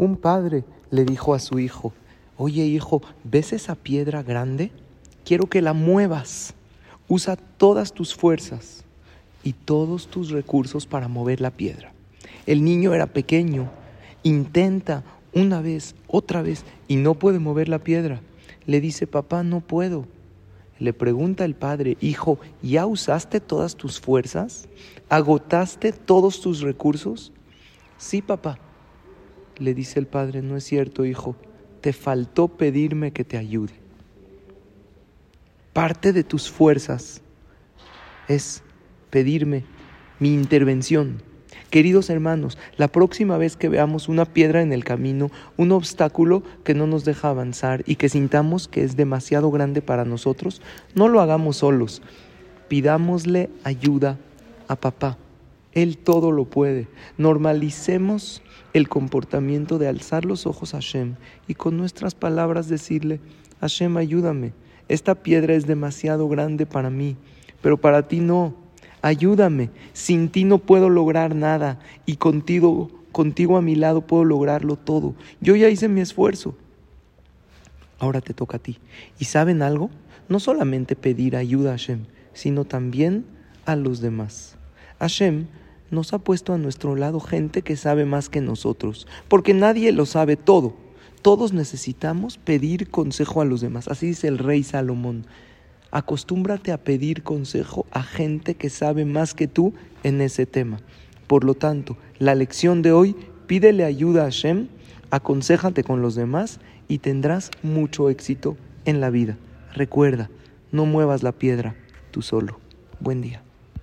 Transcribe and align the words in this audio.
Un 0.00 0.16
padre 0.16 0.64
le 0.90 1.04
dijo 1.04 1.34
a 1.34 1.38
su 1.38 1.58
hijo, 1.58 1.92
oye 2.38 2.64
hijo, 2.64 3.02
¿ves 3.22 3.52
esa 3.52 3.74
piedra 3.74 4.22
grande? 4.22 4.70
Quiero 5.26 5.44
que 5.44 5.60
la 5.60 5.74
muevas. 5.74 6.54
Usa 7.06 7.36
todas 7.36 7.92
tus 7.92 8.14
fuerzas 8.14 8.86
y 9.42 9.52
todos 9.52 10.06
tus 10.06 10.30
recursos 10.30 10.86
para 10.86 11.06
mover 11.06 11.42
la 11.42 11.50
piedra. 11.50 11.92
El 12.46 12.64
niño 12.64 12.94
era 12.94 13.08
pequeño, 13.08 13.70
intenta 14.22 15.04
una 15.34 15.60
vez, 15.60 15.94
otra 16.06 16.40
vez, 16.40 16.64
y 16.88 16.96
no 16.96 17.12
puede 17.12 17.38
mover 17.38 17.68
la 17.68 17.80
piedra. 17.80 18.22
Le 18.64 18.80
dice, 18.80 19.06
papá, 19.06 19.42
no 19.42 19.60
puedo. 19.60 20.06
Le 20.78 20.94
pregunta 20.94 21.44
el 21.44 21.54
padre, 21.54 21.98
hijo, 22.00 22.38
¿ya 22.62 22.86
usaste 22.86 23.38
todas 23.38 23.76
tus 23.76 24.00
fuerzas? 24.00 24.66
¿Agotaste 25.10 25.92
todos 25.92 26.40
tus 26.40 26.62
recursos? 26.62 27.32
Sí, 27.98 28.22
papá. 28.22 28.58
Le 29.60 29.74
dice 29.74 30.00
el 30.00 30.06
padre, 30.06 30.42
no 30.42 30.56
es 30.56 30.64
cierto, 30.64 31.04
hijo, 31.04 31.36
te 31.82 31.92
faltó 31.92 32.48
pedirme 32.48 33.12
que 33.12 33.24
te 33.24 33.36
ayude. 33.36 33.74
Parte 35.74 36.12
de 36.12 36.24
tus 36.24 36.50
fuerzas 36.50 37.20
es 38.26 38.62
pedirme 39.10 39.64
mi 40.18 40.34
intervención. 40.34 41.22
Queridos 41.68 42.10
hermanos, 42.10 42.58
la 42.78 42.88
próxima 42.88 43.38
vez 43.38 43.56
que 43.56 43.68
veamos 43.68 44.08
una 44.08 44.24
piedra 44.24 44.62
en 44.62 44.72
el 44.72 44.82
camino, 44.82 45.30
un 45.56 45.72
obstáculo 45.72 46.42
que 46.64 46.74
no 46.74 46.86
nos 46.86 47.04
deja 47.04 47.28
avanzar 47.28 47.84
y 47.86 47.94
que 47.96 48.08
sintamos 48.08 48.66
que 48.66 48.82
es 48.82 48.96
demasiado 48.96 49.50
grande 49.50 49.82
para 49.82 50.04
nosotros, 50.04 50.62
no 50.94 51.08
lo 51.08 51.20
hagamos 51.20 51.58
solos. 51.58 52.02
Pidámosle 52.68 53.50
ayuda 53.62 54.18
a 54.68 54.76
papá. 54.76 55.18
Él 55.72 55.98
todo 55.98 56.32
lo 56.32 56.46
puede. 56.46 56.88
Normalicemos 57.16 58.42
el 58.72 58.88
comportamiento 58.88 59.78
de 59.78 59.88
alzar 59.88 60.24
los 60.24 60.46
ojos 60.46 60.74
a 60.74 60.78
Hashem 60.78 61.14
y 61.46 61.54
con 61.54 61.76
nuestras 61.76 62.14
palabras 62.14 62.68
decirle, 62.68 63.20
Hashem, 63.60 63.96
ayúdame. 63.96 64.52
Esta 64.88 65.14
piedra 65.14 65.54
es 65.54 65.66
demasiado 65.66 66.28
grande 66.28 66.66
para 66.66 66.90
mí, 66.90 67.16
pero 67.62 67.80
para 67.80 68.08
ti 68.08 68.20
no 68.20 68.56
ayúdame, 69.02 69.70
sin 69.92 70.28
ti 70.28 70.44
no 70.44 70.58
puedo 70.58 70.88
lograr 70.88 71.34
nada 71.34 71.78
y 72.06 72.16
contigo, 72.16 72.90
contigo 73.12 73.56
a 73.56 73.62
mi 73.62 73.76
lado 73.76 74.00
puedo 74.06 74.24
lograrlo 74.24 74.76
todo. 74.76 75.14
Yo 75.40 75.54
ya 75.56 75.68
hice 75.68 75.88
mi 75.88 76.00
esfuerzo. 76.00 76.56
Ahora 77.98 78.20
te 78.20 78.34
toca 78.34 78.56
a 78.56 78.60
ti. 78.60 78.78
¿Y 79.18 79.26
saben 79.26 79.62
algo? 79.62 79.90
No 80.28 80.40
solamente 80.40 80.96
pedir 80.96 81.36
ayuda 81.36 81.70
a 81.70 81.72
Hashem, 81.72 82.06
sino 82.32 82.64
también 82.64 83.26
a 83.66 83.76
los 83.76 84.00
demás. 84.00 84.56
Hashem 85.00 85.46
nos 85.90 86.12
ha 86.12 86.18
puesto 86.18 86.52
a 86.52 86.58
nuestro 86.58 86.94
lado 86.94 87.18
gente 87.18 87.62
que 87.62 87.76
sabe 87.76 88.04
más 88.04 88.28
que 88.28 88.40
nosotros, 88.40 89.08
porque 89.26 89.54
nadie 89.54 89.90
lo 89.92 90.06
sabe 90.06 90.36
todo. 90.36 90.74
Todos 91.22 91.52
necesitamos 91.52 92.38
pedir 92.38 92.88
consejo 92.88 93.40
a 93.40 93.44
los 93.44 93.60
demás. 93.60 93.88
Así 93.88 94.06
dice 94.06 94.28
el 94.28 94.38
rey 94.38 94.62
Salomón 94.62 95.26
acostúmbrate 95.90 96.72
a 96.72 96.78
pedir 96.78 97.22
consejo 97.22 97.86
a 97.90 98.02
gente 98.02 98.54
que 98.54 98.70
sabe 98.70 99.04
más 99.04 99.34
que 99.34 99.48
tú 99.48 99.74
en 100.02 100.20
ese 100.20 100.46
tema. 100.46 100.80
Por 101.26 101.44
lo 101.44 101.54
tanto, 101.54 101.96
la 102.18 102.34
lección 102.34 102.82
de 102.82 102.92
hoy, 102.92 103.16
pídele 103.46 103.84
ayuda 103.84 104.22
a 104.22 104.24
Hashem, 104.24 104.68
aconsejate 105.10 105.84
con 105.84 106.02
los 106.02 106.14
demás 106.14 106.60
y 106.88 106.98
tendrás 106.98 107.50
mucho 107.62 108.10
éxito 108.10 108.56
en 108.84 109.00
la 109.00 109.10
vida. 109.10 109.36
Recuerda, 109.74 110.30
no 110.72 110.86
muevas 110.86 111.22
la 111.22 111.32
piedra 111.32 111.74
tú 112.10 112.22
solo. 112.22 112.58
Buen 113.00 113.20
día. 113.20 113.42